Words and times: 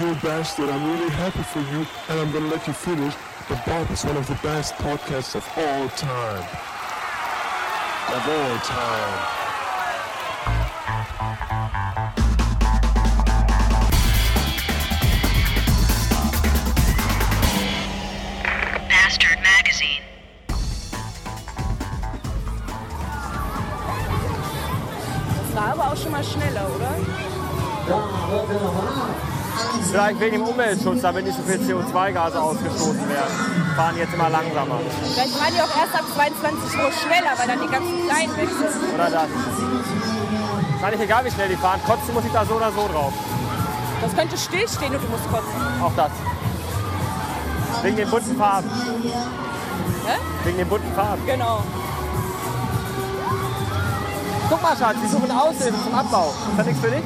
You 0.00 0.14
bastard, 0.22 0.70
I'm 0.70 0.90
really 0.90 1.10
happy 1.10 1.42
for 1.42 1.60
you, 1.60 1.86
and 2.08 2.18
I'm 2.18 2.32
gonna 2.32 2.46
let 2.46 2.66
you 2.66 2.72
finish. 2.72 3.14
The 3.50 3.60
Bob 3.66 3.90
is 3.90 4.02
one 4.06 4.16
of 4.16 4.26
the 4.26 4.38
best 4.42 4.72
podcasts 4.76 5.34
of 5.34 5.46
all 5.54 5.88
time. 5.90 6.48
Of 8.08 8.26
all 8.26 8.58
time. 8.60 9.41
Vielleicht 29.92 30.20
wegen 30.20 30.36
dem 30.38 30.48
Umweltschutz, 30.48 31.02
damit 31.02 31.26
nicht 31.26 31.36
so 31.36 31.42
viel 31.42 31.60
CO2-Gase 31.60 32.40
ausgestoßen 32.40 33.08
werden. 33.10 33.74
Fahren 33.76 33.98
jetzt 33.98 34.14
immer 34.14 34.30
langsamer. 34.30 34.80
Vielleicht 35.12 35.36
fahren 35.36 35.52
die 35.54 35.60
auch 35.60 35.76
erst 35.76 35.94
ab 35.94 36.04
22 36.14 36.80
Uhr 36.80 36.92
schneller, 36.92 37.36
weil 37.36 37.46
dann 37.46 37.60
die 37.60 37.68
ganzen 37.68 38.08
Kleinen 38.08 38.36
weg 38.38 38.48
sind. 38.48 38.94
Oder 38.94 39.10
das. 39.10 39.28
Ist 39.28 40.82
eigentlich 40.82 41.00
egal, 41.02 41.24
wie 41.26 41.30
schnell 41.30 41.48
die 41.50 41.56
fahren. 41.56 41.78
Kotzen 41.84 42.14
muss 42.14 42.24
ich 42.24 42.32
da 42.32 42.42
so 42.46 42.54
oder 42.54 42.72
so 42.72 42.88
drauf. 42.88 43.12
Das 44.00 44.16
könnte 44.16 44.38
stillstehen 44.38 44.94
und 44.94 45.04
du 45.04 45.08
musst 45.08 45.30
kotzen. 45.30 45.60
Auch 45.82 45.92
das. 45.94 46.10
Wegen 47.82 47.96
den 47.96 48.08
bunten 48.08 48.36
Farben. 48.38 48.70
Hä? 50.06 50.16
Wegen 50.44 50.56
den 50.56 50.68
bunten 50.68 50.94
Farben. 50.94 51.26
Genau. 51.26 51.64
Guck 54.48 54.62
mal, 54.62 54.74
Schatz, 54.74 54.96
die 55.04 55.08
suchen 55.08 55.30
Aushilfe 55.30 55.84
zum 55.84 55.94
Abbau. 55.94 56.32
Ist 56.50 56.58
das 56.58 56.66
nichts 56.66 56.80
für 56.80 56.90
dich? 56.90 57.04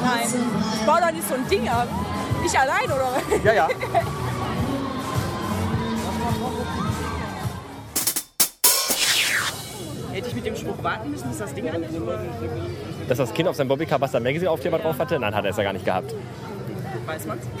Nein. 0.00 0.26
Ich 0.74 0.86
baue 0.86 1.00
doch 1.00 1.12
nicht 1.12 1.28
so 1.28 1.34
ein 1.34 1.48
Ding 1.48 1.68
ab. 1.68 1.88
Ich 2.44 2.58
allein, 2.58 2.84
oder? 2.84 3.22
Ja, 3.44 3.52
ja. 3.52 3.68
Hätte 10.12 10.28
ich 10.28 10.34
mit 10.34 10.46
dem 10.46 10.56
Spruch 10.56 10.82
warten 10.82 11.10
müssen, 11.10 11.28
bis 11.28 11.38
das 11.38 11.52
Ding 11.52 11.68
an 11.68 11.82
ist? 11.82 11.94
Dass 13.06 13.18
das 13.18 13.34
Kind 13.34 13.48
auf 13.50 13.56
seinem 13.56 13.68
Bobbycar 13.68 13.98
Buster 13.98 14.18
Magazine 14.18 14.50
Aufkleber 14.50 14.78
drauf 14.78 14.98
hatte? 14.98 15.18
Nein, 15.18 15.34
hat 15.34 15.44
er 15.44 15.50
es 15.50 15.58
ja 15.58 15.62
gar 15.62 15.74
nicht 15.74 15.84
gehabt. 15.84 16.14
Weiß 17.04 17.26
man's? 17.26 17.42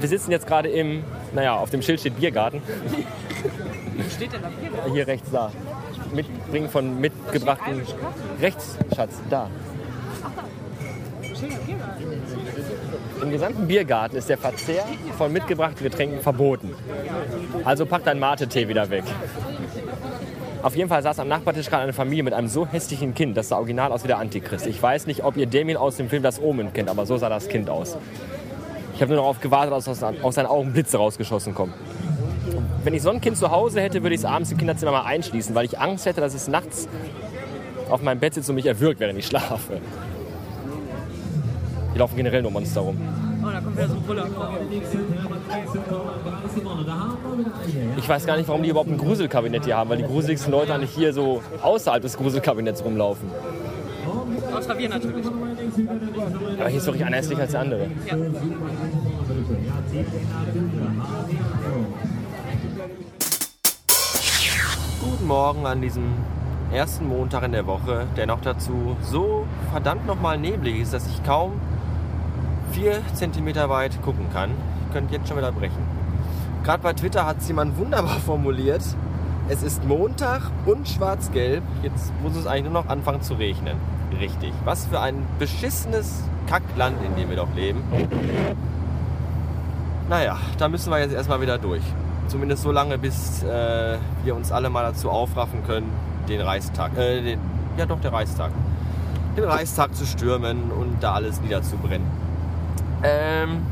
Wir 0.00 0.08
sitzen 0.08 0.30
jetzt 0.30 0.46
gerade 0.46 0.70
im, 0.70 1.04
naja, 1.34 1.56
auf 1.56 1.68
dem 1.70 1.82
Schild 1.82 2.00
steht 2.00 2.16
Biergarten. 2.16 2.62
Wo 2.62 4.10
steht 4.10 4.32
denn 4.32 4.42
da 4.42 4.48
Bier? 4.48 4.92
Hier 4.92 5.06
rechts 5.06 5.30
da. 5.30 5.50
Mitbringen 6.14 6.68
von 6.68 7.00
mitgebrachten. 7.00 7.82
Rechts, 8.40 8.76
Schatz, 8.94 9.14
da. 9.30 9.48
Im 13.22 13.30
gesamten 13.30 13.66
Biergarten 13.66 14.16
ist 14.16 14.28
der 14.28 14.38
Verzehr 14.38 14.84
von 15.16 15.32
mitgebrachten 15.32 15.82
Getränken 15.82 16.20
verboten. 16.20 16.74
Also 17.64 17.86
pack 17.86 18.04
deinen 18.04 18.20
Mate-Tee 18.20 18.68
wieder 18.68 18.90
weg. 18.90 19.04
Auf 20.62 20.76
jeden 20.76 20.88
Fall 20.88 21.02
saß 21.02 21.18
am 21.18 21.28
Nachbartisch 21.28 21.68
gerade 21.68 21.82
eine 21.82 21.92
Familie 21.92 22.22
mit 22.22 22.32
einem 22.32 22.48
so 22.48 22.66
hässlichen 22.66 23.14
Kind, 23.14 23.36
das 23.36 23.50
sah 23.50 23.58
original 23.58 23.92
aus 23.92 24.02
wie 24.04 24.08
der 24.08 24.18
Antichrist. 24.18 24.66
Ich 24.66 24.82
weiß 24.82 25.06
nicht, 25.06 25.22
ob 25.22 25.36
ihr 25.36 25.46
Damien 25.46 25.76
aus 25.76 25.96
dem 25.96 26.08
Film 26.08 26.22
Das 26.22 26.40
Omen 26.40 26.72
kennt, 26.72 26.88
aber 26.88 27.04
so 27.04 27.18
sah 27.18 27.28
das 27.28 27.48
Kind 27.48 27.68
aus. 27.68 27.98
Ich 28.94 29.02
habe 29.02 29.12
nur 29.12 29.20
darauf 29.22 29.40
gewartet, 29.40 29.72
dass 29.72 29.88
aus 29.88 30.34
seinen 30.34 30.46
Augen 30.46 30.72
Blitze 30.72 30.96
rausgeschossen 30.96 31.54
kommen. 31.54 31.74
Wenn 32.82 32.94
ich 32.94 33.02
so 33.02 33.10
ein 33.10 33.20
Kind 33.20 33.36
zu 33.36 33.50
Hause 33.50 33.80
hätte, 33.80 34.02
würde 34.02 34.14
ich 34.14 34.20
es 34.20 34.24
abends 34.24 34.50
im 34.52 34.58
Kinderzimmer 34.58 34.92
mal 34.92 35.04
einschließen, 35.04 35.54
weil 35.54 35.64
ich 35.64 35.78
Angst 35.78 36.06
hätte, 36.06 36.20
dass 36.20 36.34
es 36.34 36.48
nachts 36.48 36.88
auf 37.90 38.02
meinem 38.02 38.20
Bett 38.20 38.34
sitzt 38.34 38.48
und 38.48 38.56
mich 38.56 38.66
erwürgt, 38.66 39.00
während 39.00 39.18
ich 39.18 39.26
schlafe. 39.26 39.80
Hier 41.92 41.98
laufen 41.98 42.16
generell 42.16 42.42
nur 42.42 42.50
Monster 42.50 42.80
rum. 42.80 42.98
Oh, 43.42 43.50
da 43.50 43.60
kommt 43.60 43.76
wieder 43.76 43.88
so 43.88 43.94
ein 43.94 44.02
Brüller. 44.02 44.26
Ich 47.96 48.08
weiß 48.08 48.26
gar 48.26 48.36
nicht, 48.36 48.48
warum 48.48 48.62
die 48.62 48.70
überhaupt 48.70 48.90
ein 48.90 48.98
Gruselkabinett 48.98 49.64
hier 49.64 49.76
haben, 49.76 49.90
weil 49.90 49.98
die 49.98 50.04
gruseligsten 50.04 50.50
Leute 50.50 50.74
eigentlich 50.74 50.90
hier 50.90 51.12
so 51.12 51.42
außerhalb 51.62 52.02
des 52.02 52.16
Gruselkabinetts 52.16 52.84
rumlaufen. 52.84 53.28
Außer 54.54 54.78
wir 54.78 54.88
natürlich. 54.88 55.26
Aber 56.58 56.68
hier 56.68 56.78
ist 56.78 56.86
wirklich 56.86 57.04
einer 57.04 57.16
hässlicher 57.16 57.42
als 57.42 57.50
der 57.52 57.60
andere. 57.60 57.86
Ja. 58.06 58.16
Guten 65.04 65.26
Morgen 65.26 65.66
an 65.66 65.82
diesem 65.82 66.14
ersten 66.72 67.06
Montag 67.06 67.42
in 67.42 67.52
der 67.52 67.66
Woche, 67.66 68.06
der 68.16 68.26
noch 68.26 68.40
dazu 68.40 68.96
so 69.02 69.44
verdammt 69.70 70.06
nochmal 70.06 70.38
neblig 70.38 70.80
ist, 70.80 70.94
dass 70.94 71.06
ich 71.06 71.22
kaum 71.24 71.60
vier 72.72 73.02
Zentimeter 73.12 73.68
weit 73.68 74.00
gucken 74.00 74.28
kann. 74.32 74.52
Ich 74.86 74.94
könnte 74.94 75.12
jetzt 75.12 75.28
schon 75.28 75.36
wieder 75.36 75.52
brechen. 75.52 75.82
Gerade 76.64 76.82
bei 76.82 76.94
Twitter 76.94 77.26
hat 77.26 77.36
es 77.40 77.48
jemand 77.48 77.76
wunderbar 77.76 78.18
formuliert. 78.24 78.82
Es 79.50 79.62
ist 79.62 79.84
Montag 79.84 80.50
und 80.64 80.88
schwarz-gelb. 80.88 81.62
Jetzt 81.82 82.10
muss 82.22 82.34
es 82.34 82.46
eigentlich 82.46 82.72
nur 82.72 82.82
noch 82.82 82.88
anfangen 82.88 83.20
zu 83.20 83.34
regnen. 83.34 83.76
Richtig. 84.18 84.54
Was 84.64 84.86
für 84.86 85.00
ein 85.00 85.26
beschissenes 85.38 86.24
Kackland, 86.46 86.96
in 87.04 87.14
dem 87.14 87.28
wir 87.28 87.36
doch 87.36 87.54
leben. 87.54 87.82
Naja, 90.08 90.38
da 90.56 90.70
müssen 90.70 90.90
wir 90.90 90.98
jetzt 90.98 91.12
erstmal 91.12 91.42
wieder 91.42 91.58
durch. 91.58 91.82
Zumindest 92.28 92.62
so 92.62 92.72
lange, 92.72 92.98
bis 92.98 93.42
äh, 93.42 93.98
wir 94.24 94.34
uns 94.34 94.50
alle 94.50 94.70
mal 94.70 94.82
dazu 94.82 95.10
aufraffen 95.10 95.64
können, 95.66 95.90
den 96.28 96.40
Reichstag, 96.40 96.96
äh, 96.96 97.20
den, 97.20 97.40
ja 97.76 97.86
doch, 97.86 98.00
der 98.00 98.12
Reichstag, 98.12 98.50
den 99.36 99.44
Reichstag 99.44 99.94
zu 99.94 100.06
stürmen 100.06 100.70
und 100.70 101.02
da 101.02 101.12
alles 101.14 101.40
niederzubrennen. 101.40 102.06
Ähm, 103.02 103.62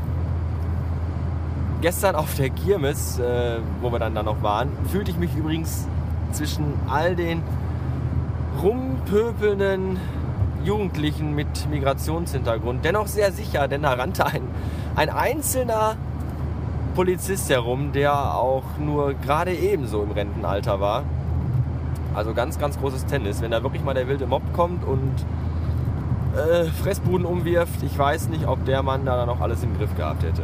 gestern 1.81 2.15
auf 2.15 2.35
der 2.35 2.49
Kirmes, 2.49 3.19
äh, 3.19 3.57
wo 3.81 3.91
wir 3.91 3.99
dann 3.99 4.13
da 4.13 4.23
noch 4.23 4.43
waren, 4.43 4.69
fühlte 4.91 5.11
ich 5.11 5.17
mich 5.17 5.35
übrigens 5.35 5.87
zwischen 6.31 6.65
all 6.87 7.15
den 7.15 7.41
rumpöpelnden 8.61 9.99
Jugendlichen 10.63 11.35
mit 11.35 11.69
Migrationshintergrund 11.69 12.85
dennoch 12.85 13.07
sehr 13.07 13.31
sicher, 13.31 13.67
denn 13.67 13.81
da 13.81 13.93
rannte 13.93 14.25
ein, 14.25 14.43
ein 14.95 15.09
einzelner 15.09 15.97
Polizist 16.93 17.49
herum, 17.49 17.91
der 17.91 18.35
auch 18.35 18.63
nur 18.79 19.13
gerade 19.15 19.53
ebenso 19.53 20.03
im 20.03 20.11
Rentenalter 20.11 20.79
war. 20.79 21.03
Also 22.13 22.33
ganz, 22.33 22.59
ganz 22.59 22.79
großes 22.79 23.05
Tennis. 23.07 23.41
Wenn 23.41 23.51
da 23.51 23.63
wirklich 23.63 23.83
mal 23.83 23.93
der 23.93 24.07
wilde 24.07 24.27
Mob 24.27 24.43
kommt 24.53 24.83
und 24.83 25.13
äh, 26.35 26.65
Fressbuden 26.65 27.25
umwirft, 27.25 27.81
ich 27.83 27.97
weiß 27.97 28.29
nicht, 28.29 28.47
ob 28.47 28.63
der 28.65 28.83
Mann 28.83 29.05
da 29.05 29.25
noch 29.25 29.41
alles 29.41 29.63
im 29.63 29.77
Griff 29.77 29.95
gehabt 29.95 30.23
hätte. 30.23 30.43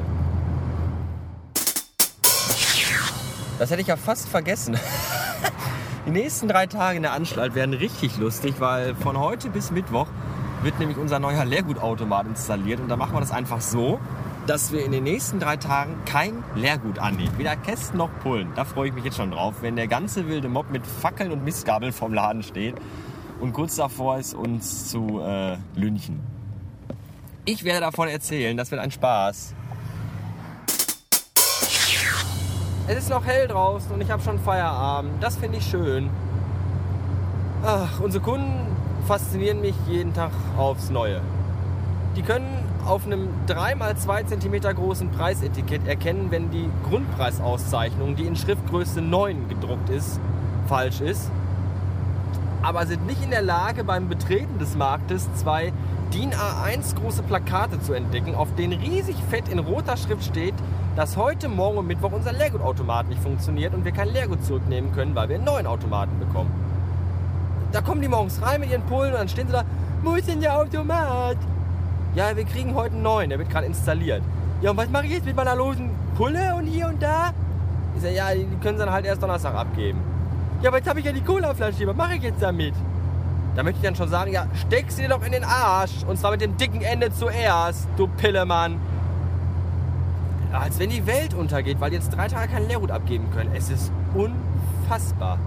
Das 3.59 3.69
hätte 3.71 3.81
ich 3.81 3.87
ja 3.87 3.97
fast 3.97 4.29
vergessen. 4.29 4.77
Die 6.05 6.11
nächsten 6.11 6.47
drei 6.47 6.65
Tage 6.65 6.97
in 6.97 7.03
der 7.03 7.13
Anstalt 7.13 7.53
werden 7.53 7.75
richtig 7.75 8.17
lustig, 8.17 8.55
weil 8.59 8.95
von 8.95 9.19
heute 9.19 9.49
bis 9.49 9.69
Mittwoch 9.69 10.07
wird 10.63 10.79
nämlich 10.79 10.97
unser 10.97 11.19
neuer 11.19 11.45
Leergutautomat 11.45 12.25
installiert. 12.25 12.79
Und 12.79 12.89
da 12.89 12.95
machen 12.95 13.13
wir 13.13 13.19
das 13.19 13.31
einfach 13.31 13.61
so, 13.61 13.99
dass 14.49 14.71
wir 14.71 14.83
in 14.83 14.91
den 14.91 15.03
nächsten 15.03 15.39
drei 15.39 15.57
Tagen 15.57 16.03
kein 16.05 16.43
Leergut 16.55 16.97
annehmen. 16.97 17.37
Weder 17.37 17.55
Kästen 17.55 17.99
noch 17.99 18.09
Pullen. 18.23 18.51
Da 18.55 18.65
freue 18.65 18.87
ich 18.87 18.95
mich 18.95 19.03
jetzt 19.03 19.17
schon 19.17 19.29
drauf, 19.29 19.61
wenn 19.61 19.75
der 19.75 19.87
ganze 19.87 20.27
wilde 20.27 20.49
Mob 20.49 20.71
mit 20.71 20.87
Fackeln 20.87 21.31
und 21.31 21.43
Mistgabeln 21.43 21.91
vorm 21.91 22.15
Laden 22.15 22.41
steht 22.41 22.73
und 23.39 23.53
kurz 23.53 23.75
davor 23.75 24.17
ist, 24.17 24.33
uns 24.33 24.89
zu 24.89 25.21
äh, 25.21 25.55
lynchen. 25.75 26.19
Ich 27.45 27.63
werde 27.63 27.81
davon 27.81 28.07
erzählen, 28.07 28.57
das 28.57 28.71
wird 28.71 28.81
ein 28.81 28.89
Spaß. 28.89 29.53
Es 32.87 32.97
ist 32.97 33.09
noch 33.11 33.23
hell 33.27 33.47
draußen 33.47 33.91
und 33.91 34.01
ich 34.01 34.09
habe 34.09 34.23
schon 34.23 34.39
Feierabend. 34.39 35.21
Das 35.21 35.37
finde 35.37 35.59
ich 35.59 35.65
schön. 35.65 36.09
Ach, 37.63 37.99
unsere 37.99 38.23
Kunden 38.23 38.65
faszinieren 39.05 39.61
mich 39.61 39.75
jeden 39.87 40.11
Tag 40.15 40.31
aufs 40.57 40.89
Neue. 40.89 41.21
Die 42.15 42.23
können 42.23 42.68
auf 42.85 43.05
einem 43.05 43.29
3x2 43.47 44.25
cm 44.27 44.75
großen 44.75 45.09
Preisetikett 45.11 45.87
erkennen, 45.87 46.27
wenn 46.29 46.49
die 46.51 46.69
Grundpreisauszeichnung, 46.89 48.15
die 48.15 48.25
in 48.25 48.35
Schriftgröße 48.35 49.01
9 49.01 49.49
gedruckt 49.49 49.89
ist, 49.89 50.19
falsch 50.67 51.01
ist. 51.01 51.29
Aber 52.61 52.85
sind 52.85 53.05
nicht 53.05 53.23
in 53.23 53.29
der 53.29 53.41
Lage, 53.41 53.83
beim 53.83 54.09
Betreten 54.09 54.59
des 54.59 54.75
Marktes 54.75 55.27
zwei 55.35 55.71
DIN 56.13 56.31
A1 56.31 56.95
große 56.95 57.23
Plakate 57.23 57.79
zu 57.81 57.93
entdecken, 57.93 58.35
auf 58.35 58.53
denen 58.55 58.79
riesig 58.79 59.15
fett 59.29 59.47
in 59.47 59.59
roter 59.59 59.95
Schrift 59.95 60.23
steht, 60.23 60.55
dass 60.95 61.15
heute 61.15 61.47
Morgen 61.47 61.77
und 61.77 61.87
Mittwoch 61.87 62.11
unser 62.11 62.33
Leergutautomat 62.33 63.07
nicht 63.07 63.21
funktioniert 63.21 63.73
und 63.73 63.85
wir 63.85 63.91
kein 63.91 64.09
Leergut 64.09 64.43
zurücknehmen 64.43 64.91
können, 64.91 65.15
weil 65.15 65.29
wir 65.29 65.35
einen 65.35 65.45
neuen 65.45 65.67
Automaten 65.67 66.19
bekommen. 66.19 66.51
Da 67.71 67.81
kommen 67.81 68.01
die 68.01 68.07
morgens 68.07 68.41
rein 68.41 68.59
mit 68.59 68.71
ihren 68.71 68.81
Pullen 68.83 69.13
und 69.13 69.19
dann 69.19 69.29
stehen 69.29 69.47
sie 69.47 69.53
da, 69.53 69.63
wo 70.03 70.15
ist 70.15 70.27
denn 70.27 70.41
der 70.41 70.57
Automat? 70.57 71.37
Ja, 72.19 72.35
wir 72.35 72.43
kriegen 72.43 72.75
heute 72.75 72.95
einen 72.95 73.03
neuen, 73.03 73.29
der 73.29 73.39
wird 73.39 73.49
gerade 73.49 73.65
installiert. 73.65 74.21
Ja, 74.61 74.71
und 74.71 74.77
was 74.77 74.89
mache 74.89 75.05
ich 75.05 75.13
jetzt 75.13 75.23
mit 75.23 75.37
meiner 75.37 75.55
losen 75.55 75.89
Pulle 76.17 76.53
und 76.53 76.65
hier 76.65 76.89
und 76.89 77.01
da? 77.01 77.31
Ich 77.95 78.01
sage, 78.01 78.13
ja, 78.13 78.33
die 78.33 78.45
können 78.61 78.77
sie 78.77 78.83
dann 78.83 78.91
halt 78.91 79.05
erst 79.05 79.23
Donnerstag 79.23 79.55
abgeben. 79.55 80.01
Ja, 80.61 80.67
aber 80.67 80.79
jetzt 80.79 80.89
habe 80.89 80.99
ich 80.99 81.05
ja 81.05 81.13
die 81.13 81.21
Colaflasche 81.21 81.87
was 81.87 81.95
mache 81.95 82.15
ich 82.15 82.23
jetzt 82.23 82.41
damit? 82.41 82.73
Da 83.55 83.63
möchte 83.63 83.77
ich 83.77 83.85
dann 83.85 83.95
schon 83.95 84.09
sagen, 84.09 84.33
ja, 84.33 84.47
steck 84.53 84.91
sie 84.91 85.03
dir 85.03 85.07
doch 85.07 85.25
in 85.25 85.31
den 85.31 85.45
Arsch. 85.45 86.03
Und 86.05 86.19
zwar 86.19 86.31
mit 86.31 86.41
dem 86.41 86.57
dicken 86.57 86.81
Ende 86.81 87.09
zuerst, 87.13 87.87
du 87.95 88.07
Pillemann. 88.07 88.81
Als 90.51 90.77
wenn 90.77 90.89
die 90.89 91.07
Welt 91.07 91.33
untergeht, 91.33 91.79
weil 91.79 91.91
die 91.91 91.95
jetzt 91.95 92.09
drei 92.09 92.27
Tage 92.27 92.51
keinen 92.51 92.67
Lehrhut 92.67 92.91
abgeben 92.91 93.31
können. 93.33 93.51
Es 93.55 93.69
ist 93.69 93.93
unfassbar. 94.13 95.37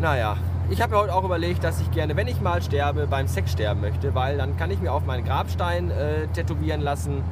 Naja, 0.00 0.38
ich 0.70 0.82
habe 0.82 0.94
mir 0.94 1.00
heute 1.00 1.14
auch 1.14 1.24
überlegt, 1.24 1.64
dass 1.64 1.80
ich 1.80 1.90
gerne, 1.92 2.14
wenn 2.16 2.28
ich 2.28 2.40
mal 2.40 2.60
sterbe, 2.60 3.06
beim 3.06 3.26
Sex 3.26 3.52
sterben 3.52 3.80
möchte, 3.80 4.14
weil 4.14 4.36
dann 4.36 4.56
kann 4.56 4.70
ich 4.70 4.80
mir 4.80 4.92
auf 4.92 5.06
meinen 5.06 5.24
Grabstein 5.24 5.90
äh, 5.90 6.26
tätowieren 6.28 6.82
lassen 6.82 7.22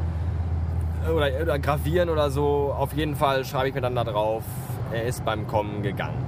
äh, 1.06 1.10
oder, 1.10 1.30
oder 1.42 1.58
gravieren 1.58 2.08
oder 2.08 2.30
so. 2.30 2.74
Auf 2.76 2.94
jeden 2.94 3.14
Fall 3.14 3.44
schreibe 3.44 3.68
ich 3.68 3.74
mir 3.74 3.82
dann 3.82 3.94
da 3.94 4.04
drauf, 4.04 4.42
er 4.92 5.04
ist 5.04 5.24
beim 5.24 5.46
Kommen 5.46 5.82
gegangen. 5.82 6.24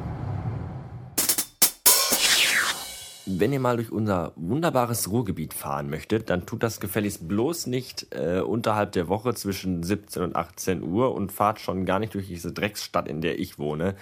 Wenn 3.30 3.52
ihr 3.52 3.60
mal 3.60 3.76
durch 3.76 3.92
unser 3.92 4.32
wunderbares 4.36 5.10
Ruhrgebiet 5.10 5.52
fahren 5.52 5.90
möchtet, 5.90 6.30
dann 6.30 6.46
tut 6.46 6.62
das 6.62 6.80
gefälligst 6.80 7.28
bloß 7.28 7.66
nicht 7.66 8.06
äh, 8.14 8.40
unterhalb 8.40 8.92
der 8.92 9.08
Woche 9.08 9.34
zwischen 9.34 9.82
17 9.82 10.22
und 10.22 10.36
18 10.36 10.82
Uhr 10.82 11.14
und 11.14 11.32
fahrt 11.32 11.60
schon 11.60 11.84
gar 11.84 11.98
nicht 11.98 12.14
durch 12.14 12.26
diese 12.26 12.52
Drecksstadt, 12.52 13.06
in 13.06 13.20
der 13.20 13.38
ich 13.38 13.58
wohne. 13.58 13.96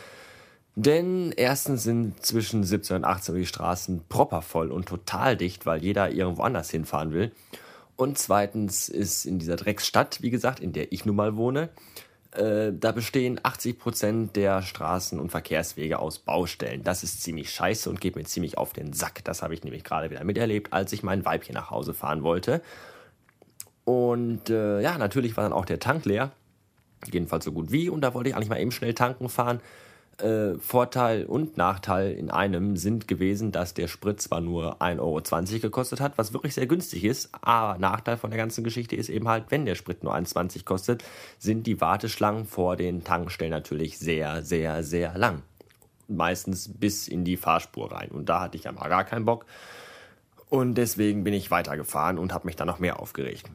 Denn 0.79 1.33
erstens 1.35 1.85
sind 1.85 2.25
zwischen 2.25 2.63
17 2.63 2.97
und 2.97 3.05
18 3.05 3.35
Uhr 3.35 3.41
die 3.41 3.47
Straßen 3.47 4.05
proppervoll 4.11 4.71
und 4.71 4.87
total 4.87 5.35
dicht, 5.35 5.65
weil 5.65 5.83
jeder 5.83 6.11
irgendwo 6.11 6.43
anders 6.43 6.71
hinfahren 6.71 7.13
will. 7.13 7.33
Und 7.97 8.19
zweitens 8.19 8.91
ist 8.91 9.25
in 9.25 9.39
dieser 9.39 9.57
Drecksstadt, 9.57 10.21
wie 10.21 10.29
gesagt, 10.29 10.61
in 10.61 10.75
der 10.75 10.93
ich 10.93 11.07
nun 11.07 11.17
mal 11.17 11.37
wohne, 11.37 11.71
äh, 12.33 12.73
da 12.79 12.93
bestehen 12.93 13.41
80 13.43 13.79
Prozent 13.79 14.37
der 14.37 14.61
Straßen 14.61 15.19
und 15.19 15.31
Verkehrswege 15.31 15.99
aus 15.99 16.19
Baustellen. 16.19 16.85
Das 16.85 17.03
ist 17.03 17.23
ziemlich 17.23 17.51
scheiße 17.51 17.89
und 17.89 18.03
geht 18.03 18.15
mir 18.15 18.25
ziemlich 18.25 18.59
auf 18.59 18.75
den 18.75 18.93
Sack. 18.93 19.25
Das 19.25 19.41
habe 19.43 19.55
ich 19.55 19.65
nämlich 19.65 19.83
gerade 19.83 20.11
wieder 20.11 20.25
miterlebt, 20.25 20.75
als 20.75 20.93
ich 20.93 21.03
mein 21.03 21.25
Weibchen 21.25 21.55
nach 21.55 21.71
Hause 21.71 21.95
fahren 21.95 22.23
wollte. 22.23 22.61
Und 23.87 24.51
äh, 24.51 24.83
ja, 24.83 24.99
natürlich 24.99 25.39
war 25.39 25.45
dann 25.45 25.55
auch 25.55 25.65
der 25.65 25.81
Tank 25.81 26.05
leer. 26.05 26.33
Jedenfalls 27.11 27.47
so 27.47 27.53
gut 27.53 27.73
wie. 27.73 27.89
Und 27.89 28.03
da 28.03 28.13
wollte 28.13 28.29
ich 28.29 28.37
eigentlich 28.37 28.51
mal 28.51 28.61
eben 28.61 28.73
schnell 28.73 28.93
tanken 28.93 29.31
fahren. 29.31 29.61
Äh, 30.19 30.59
Vorteil 30.59 31.27
und 31.27 31.59
Nachteil 31.59 32.13
in 32.13 32.31
einem 32.31 32.79
sind 32.79 33.07
gewesen, 33.07 33.53
dass 33.53 33.75
der 33.75 33.87
Sprit 33.87 34.19
zwar 34.19 34.41
nur 34.41 34.81
1,20 34.81 35.01
Euro 35.01 35.61
gekostet 35.61 36.01
hat, 36.01 36.17
was 36.17 36.33
wirklich 36.33 36.55
sehr 36.55 36.67
günstig 36.67 37.05
ist, 37.05 37.29
aber 37.43 37.79
Nachteil 37.79 38.17
von 38.17 38.31
der 38.31 38.39
ganzen 38.39 38.65
Geschichte 38.65 38.97
ist 38.97 39.11
eben 39.11 39.29
halt, 39.29 39.45
wenn 39.51 39.67
der 39.67 39.75
Sprit 39.75 40.03
nur 40.03 40.15
1,20 40.15 40.37
Euro 40.37 40.65
kostet, 40.65 41.05
sind 41.39 41.67
die 41.67 41.83
Warteschlangen 41.83 42.47
vor 42.47 42.77
den 42.77 43.05
Tankstellen 43.05 43.51
natürlich 43.51 43.99
sehr, 43.99 44.43
sehr, 44.43 44.83
sehr 44.83 45.19
lang. 45.19 45.43
Meistens 46.09 46.71
bis 46.73 47.09
in 47.09 47.25
die 47.25 47.37
Fahrspur 47.37 47.93
rein. 47.93 48.11
Und 48.11 48.31
da 48.31 48.41
hatte 48.41 48.57
ich 48.57 48.65
ja 48.65 48.73
mal 48.73 48.89
gar 48.89 49.05
keinen 49.05 49.27
Bock. 49.27 49.45
Und 50.49 50.77
deswegen 50.77 51.25
bin 51.25 51.35
ich 51.35 51.51
weitergefahren 51.51 52.19
und 52.19 52.33
habe 52.33 52.47
mich 52.47 52.57
dann 52.57 52.69
noch 52.69 52.79
mehr 52.79 53.01
aufgeregt. 53.01 53.51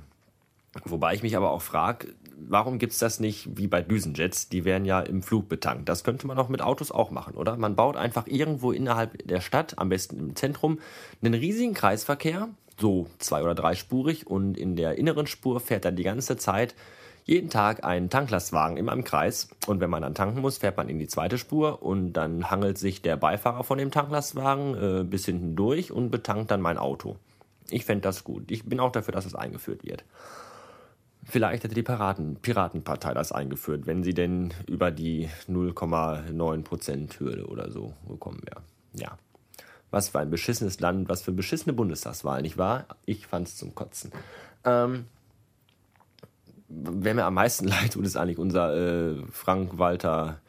Wobei 0.85 1.15
ich 1.15 1.23
mich 1.23 1.35
aber 1.35 1.51
auch 1.51 1.61
frage, 1.61 2.13
warum 2.47 2.79
gibt 2.79 2.93
es 2.93 2.99
das 2.99 3.19
nicht 3.19 3.57
wie 3.57 3.67
bei 3.67 3.81
Düsenjets? 3.81 4.49
Die 4.49 4.65
werden 4.65 4.85
ja 4.85 5.01
im 5.01 5.23
Flug 5.23 5.49
betankt. 5.49 5.89
Das 5.89 6.03
könnte 6.03 6.27
man 6.27 6.37
auch 6.37 6.49
mit 6.49 6.61
Autos 6.61 6.91
auch 6.91 7.11
machen, 7.11 7.35
oder? 7.35 7.57
Man 7.57 7.75
baut 7.75 7.95
einfach 7.95 8.27
irgendwo 8.27 8.71
innerhalb 8.71 9.27
der 9.27 9.41
Stadt, 9.41 9.77
am 9.77 9.89
besten 9.89 10.19
im 10.19 10.35
Zentrum, 10.35 10.79
einen 11.21 11.33
riesigen 11.33 11.73
Kreisverkehr, 11.73 12.49
so 12.79 13.07
zwei- 13.19 13.43
oder 13.43 13.55
dreispurig, 13.55 14.27
und 14.27 14.57
in 14.57 14.75
der 14.75 14.97
inneren 14.97 15.27
Spur 15.27 15.59
fährt 15.59 15.85
dann 15.85 15.95
die 15.95 16.03
ganze 16.03 16.37
Zeit 16.37 16.75
jeden 17.25 17.49
Tag 17.49 17.83
ein 17.83 18.09
Tanklastwagen 18.09 18.77
immer 18.77 18.93
im 18.93 19.03
Kreis. 19.03 19.49
Und 19.67 19.79
wenn 19.79 19.89
man 19.89 20.01
dann 20.01 20.15
tanken 20.15 20.41
muss, 20.41 20.57
fährt 20.57 20.77
man 20.77 20.89
in 20.89 20.99
die 20.99 21.07
zweite 21.07 21.37
Spur 21.37 21.83
und 21.83 22.13
dann 22.13 22.49
hangelt 22.49 22.77
sich 22.77 23.01
der 23.01 23.17
Beifahrer 23.17 23.63
von 23.63 23.77
dem 23.77 23.91
Tanklastwagen 23.91 25.01
äh, 25.01 25.03
bis 25.03 25.25
hinten 25.25 25.55
durch 25.55 25.91
und 25.91 26.09
betankt 26.09 26.51
dann 26.51 26.61
mein 26.61 26.77
Auto. 26.77 27.17
Ich 27.69 27.85
fände 27.85 28.01
das 28.01 28.23
gut. 28.23 28.51
Ich 28.51 28.65
bin 28.65 28.79
auch 28.79 28.91
dafür, 28.91 29.13
dass 29.13 29.25
es 29.25 29.35
eingeführt 29.35 29.85
wird. 29.85 30.03
Vielleicht 31.23 31.63
hätte 31.63 31.75
die 31.75 31.83
Piraten, 31.83 32.37
Piratenpartei 32.37 33.13
das 33.13 33.31
eingeführt, 33.31 33.85
wenn 33.85 34.03
sie 34.03 34.13
denn 34.13 34.53
über 34.67 34.91
die 34.91 35.29
0,9% 35.47 37.19
Hürde 37.19 37.45
oder 37.45 37.71
so 37.71 37.93
gekommen 38.07 38.41
wäre. 38.43 38.61
Ja. 38.93 39.17
Was 39.91 40.09
für 40.09 40.19
ein 40.19 40.31
beschissenes 40.31 40.79
Land, 40.79 41.09
was 41.09 41.21
für 41.21 41.31
beschissene 41.31 41.73
Bundestagswahl, 41.73 42.41
nicht 42.41 42.57
wahr? 42.57 42.85
Ich 43.05 43.27
fand's 43.27 43.57
zum 43.57 43.75
Kotzen. 43.75 44.11
Ähm, 44.63 45.05
wer 46.69 47.13
mir 47.13 47.25
am 47.25 47.35
meisten 47.35 47.67
leid 47.67 47.93
tut, 47.93 48.05
ist 48.05 48.17
eigentlich 48.17 48.39
unser 48.39 48.75
äh, 48.75 49.15
Frank-Walter 49.31 50.39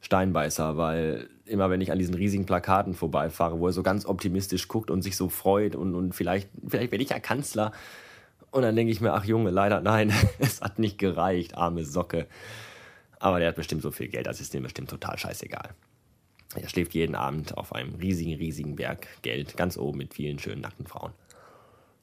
Steinbeißer, 0.00 0.76
weil 0.76 1.28
immer 1.46 1.70
wenn 1.70 1.80
ich 1.80 1.90
an 1.90 1.98
diesen 1.98 2.14
riesigen 2.14 2.46
Plakaten 2.46 2.94
vorbeifahre, 2.94 3.58
wo 3.58 3.66
er 3.66 3.72
so 3.72 3.82
ganz 3.82 4.06
optimistisch 4.06 4.68
guckt 4.68 4.90
und 4.90 5.02
sich 5.02 5.16
so 5.16 5.28
freut 5.28 5.74
und, 5.74 5.94
und 5.94 6.14
vielleicht, 6.14 6.48
vielleicht 6.66 6.92
werde 6.92 7.04
ich 7.04 7.10
ja 7.10 7.18
Kanzler, 7.18 7.72
und 8.54 8.62
dann 8.62 8.76
denke 8.76 8.92
ich 8.92 9.00
mir, 9.00 9.12
ach 9.12 9.24
Junge, 9.24 9.50
leider 9.50 9.80
nein, 9.80 10.12
es 10.38 10.60
hat 10.60 10.78
nicht 10.78 10.96
gereicht, 10.98 11.56
arme 11.56 11.84
Socke. 11.84 12.26
Aber 13.18 13.40
der 13.40 13.48
hat 13.48 13.56
bestimmt 13.56 13.82
so 13.82 13.90
viel 13.90 14.08
Geld, 14.08 14.26
das 14.26 14.40
ist 14.40 14.54
dem 14.54 14.62
bestimmt 14.62 14.90
total 14.90 15.18
scheißegal. 15.18 15.70
Er 16.54 16.68
schläft 16.68 16.94
jeden 16.94 17.16
Abend 17.16 17.56
auf 17.58 17.74
einem 17.74 17.96
riesigen, 17.96 18.34
riesigen 18.34 18.76
Berg 18.76 19.08
Geld, 19.22 19.56
ganz 19.56 19.76
oben 19.76 19.98
mit 19.98 20.14
vielen 20.14 20.38
schönen 20.38 20.60
nackten 20.60 20.86
Frauen. 20.86 21.10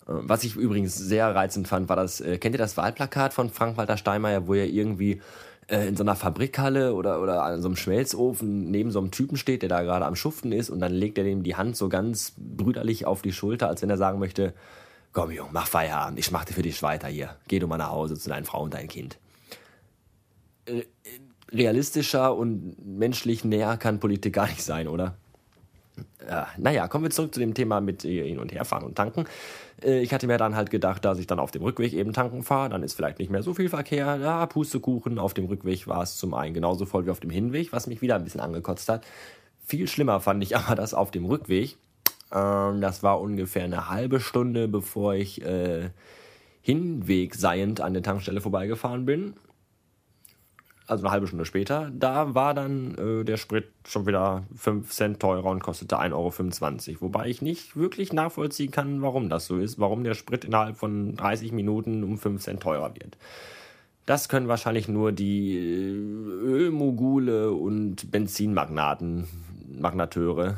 Äh, 0.07 0.13
was 0.13 0.44
ich 0.44 0.57
übrigens 0.57 0.98
sehr 0.98 1.33
reizend 1.33 1.69
fand, 1.69 1.88
war 1.88 1.95
das, 1.95 2.19
äh, 2.19 2.38
kennt 2.38 2.53
ihr 2.56 2.59
das 2.59 2.75
Wahlplakat 2.75 3.33
von 3.33 3.50
Frank-Walter 3.50 3.95
Steinmeier, 3.95 4.45
wo 4.48 4.53
er 4.53 4.68
irgendwie 4.68 5.21
äh, 5.68 5.88
in 5.88 5.95
so 5.95 6.03
einer 6.03 6.18
Fabrikhalle 6.18 6.94
oder, 6.94 7.21
oder 7.21 7.44
an 7.44 7.62
so 7.62 7.69
einem 7.69 7.77
Schmelzofen 7.77 8.69
neben 8.69 8.92
so 8.92 9.00
einem 9.00 9.12
Typen 9.12 9.38
steht, 9.38 9.62
der 9.62 9.69
da 9.69 9.83
gerade 9.83 10.06
am 10.06 10.18
Schuften 10.18 10.51
ist 10.51 10.69
und 10.69 10.81
dann 10.81 10.92
legt 10.92 11.18
er 11.18 11.24
dem 11.24 11.44
die 11.44 11.56
Hand 11.56 11.77
so 11.77 11.88
ganz 11.88 12.33
brüderlich 12.38 13.06
auf 13.06 13.21
die 13.21 13.31
Schulter, 13.31 13.69
als 13.69 13.81
wenn 13.81 13.89
er 13.89 13.98
sagen 13.98 14.19
möchte, 14.19 14.53
komm 15.13 15.31
Junge, 15.31 15.50
mach 15.52 15.68
Feierabend, 15.68 16.19
ich 16.19 16.31
mach 16.31 16.46
dir 16.46 16.54
für 16.54 16.62
dich 16.62 16.81
weiter 16.84 17.08
hier. 17.08 17.36
Geh 17.48 17.60
du 17.60 17.68
mal 17.68 17.78
nach 17.78 17.92
Hause 17.92 18.18
zu 18.18 18.30
deiner 18.30 18.46
Frau 18.46 18.63
und 18.63 18.74
dein 18.74 18.88
Kind. 18.88 19.18
Äh, 20.66 20.84
realistischer 21.52 22.36
und 22.36 22.75
menschlich 22.86 23.44
näher 23.44 23.78
kann 23.78 24.00
Politik 24.00 24.34
gar 24.34 24.48
nicht 24.48 24.63
sein, 24.63 24.88
oder? 24.88 25.16
Ja, 26.28 26.48
naja, 26.58 26.88
kommen 26.88 27.04
wir 27.04 27.12
zurück 27.12 27.34
zu 27.34 27.40
dem 27.40 27.54
Thema 27.54 27.81
mit 27.81 28.04
hin 28.04 28.40
und 28.40 28.52
her 28.54 28.63
fahren 28.63 28.84
und 28.84 28.96
tanken. 28.96 29.25
Äh, 29.84 30.00
ich 30.02 30.13
hatte 30.13 30.28
mir 30.28 30.38
dann 30.38 30.56
halt 30.56 30.69
gedacht, 30.69 31.04
dass 31.04 31.19
ich 31.19 31.28
dann 31.28 31.40
auf 31.40 31.52
dem 31.52 31.63
Rückweg 31.63 31.94
eben 31.94 32.13
tanken 32.13 32.44
fahre, 32.44 32.69
dann 32.69 32.84
ist 32.84 32.94
vielleicht 32.94 33.19
nicht 33.19 33.31
mehr 33.31 33.44
so 33.44 33.54
viel 33.54 33.69
Verkehr. 33.69 34.18
Ja, 34.18 34.46
Pustekuchen, 34.46 35.19
auf 35.19 35.34
dem 35.34 35.46
Rückweg 35.46 35.88
war 35.88 36.04
es 36.04 36.18
zum 36.18 36.34
einen 36.34 36.54
genauso 36.54 36.86
voll 36.86 37.06
wie 37.06 37.10
auf 37.10 37.19
dem 37.19 37.30
Hinweg, 37.30 37.74
was 37.74 37.88
mich 37.88 38.02
wieder 38.02 38.16
ein 38.16 38.24
bisschen 38.24 38.42
angekotzt 38.42 38.88
hat. 38.90 39.06
Viel 39.66 39.88
schlimmer 39.88 40.19
fand 40.22 40.44
ich 40.44 40.56
aber 40.58 40.75
das 40.75 40.94
auf 40.94 41.12
dem 41.12 41.25
Rückweg. 41.25 41.78
Ähm, 42.31 42.81
das 42.81 43.04
war 43.04 43.22
ungefähr 43.22 43.63
eine 43.63 43.89
halbe 43.89 44.19
Stunde, 44.19 44.68
bevor 44.68 45.13
ich 45.13 45.41
äh, 45.44 45.89
hinwegseiend 46.62 47.82
an 47.82 47.94
der 47.94 48.03
Tankstelle 48.03 48.41
vorbeigefahren 48.41 49.06
bin. 49.06 49.34
Also 50.88 51.06
eine 51.06 51.12
halbe 51.12 51.27
Stunde 51.27 51.46
später. 51.46 51.89
Da 51.94 52.36
war 52.36 52.53
dann 52.53 52.96
äh, 52.98 53.24
der 53.24 53.38
Sprit 53.38 53.70
schon 53.88 54.06
wieder 54.08 54.44
5 54.56 54.91
Cent 54.91 55.20
teurer 55.20 55.46
und 55.46 55.63
kostete 55.63 55.98
1,25 55.98 56.89
Euro. 56.89 57.01
Wobei 57.01 57.27
ich 57.27 57.41
nicht 57.41 57.77
wirklich 57.77 58.12
nachvollziehen 58.12 58.72
kann, 58.72 59.01
warum 59.01 59.29
das 59.29 59.46
so 59.46 59.58
ist. 59.58 59.79
Warum 59.79 60.03
der 60.03 60.15
Sprit 60.15 60.44
innerhalb 60.44 60.77
von 60.77 61.15
30 61.15 61.53
Minuten 61.53 62.03
um 62.03 62.17
5 62.17 62.41
Cent 62.41 62.62
teurer 62.62 62.94
wird. 62.96 63.17
Das 64.06 64.27
können 64.27 64.48
wahrscheinlich 64.48 64.89
nur 64.89 65.12
die 65.12 65.56
äh, 65.56 65.94
Ölmogule 65.94 67.51
und 67.51 68.12
Benzinmagnaten, 68.12 69.27
Magnateure 69.79 70.58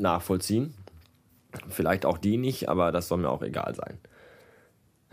nachvollziehen. 0.00 0.74
Vielleicht 1.68 2.04
auch 2.04 2.18
die 2.18 2.36
nicht, 2.36 2.68
aber 2.68 2.92
das 2.92 3.08
soll 3.08 3.18
mir 3.18 3.30
auch 3.30 3.42
egal 3.42 3.74
sein. 3.74 3.98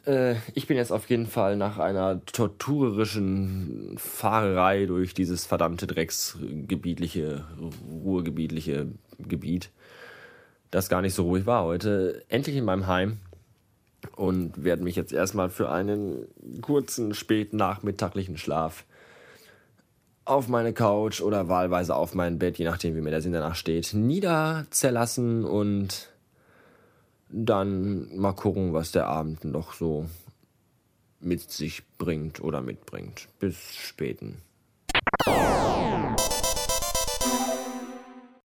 Äh, 0.05 0.35
ich 0.53 0.67
bin 0.67 0.77
jetzt 0.77 0.91
auf 0.91 1.09
jeden 1.09 1.27
Fall 1.27 1.55
nach 1.55 1.77
einer 1.77 2.25
torturerischen 2.25 3.95
Fahrerei 3.97 4.85
durch 4.85 5.13
dieses 5.13 5.45
verdammte 5.45 5.87
drecksgebietliche, 5.87 7.45
ruhrgebietliche 8.03 8.87
Gebiet, 9.19 9.69
das 10.71 10.89
gar 10.89 11.01
nicht 11.01 11.13
so 11.13 11.23
ruhig 11.23 11.45
war 11.45 11.63
heute, 11.63 12.23
endlich 12.29 12.55
in 12.55 12.65
meinem 12.65 12.87
Heim 12.87 13.19
und 14.15 14.63
werde 14.63 14.83
mich 14.83 14.95
jetzt 14.95 15.13
erstmal 15.13 15.49
für 15.49 15.69
einen 15.69 16.27
kurzen, 16.61 17.13
spätnachmittaglichen 17.13 18.37
Schlaf 18.37 18.85
auf 20.25 20.47
meine 20.47 20.73
Couch 20.73 21.21
oder 21.21 21.49
wahlweise 21.49 21.95
auf 21.95 22.13
mein 22.13 22.39
Bett, 22.39 22.57
je 22.57 22.65
nachdem, 22.65 22.95
wie 22.95 23.01
mir 23.01 23.11
der 23.11 23.21
Sinn 23.21 23.33
danach 23.33 23.55
steht, 23.55 23.93
niederzerlassen 23.93 25.45
und 25.45 26.09
dann 27.29 28.15
mal 28.15 28.33
gucken, 28.33 28.73
was 28.73 28.91
der 28.91 29.07
Abend 29.07 29.45
noch 29.45 29.73
so 29.73 30.05
mit 31.19 31.49
sich 31.51 31.83
bringt 31.97 32.41
oder 32.41 32.61
mitbringt. 32.61 33.27
Bis 33.39 33.75
späten. 33.75 34.41